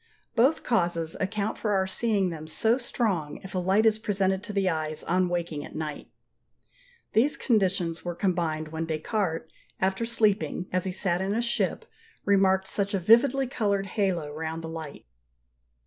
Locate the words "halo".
13.85-14.33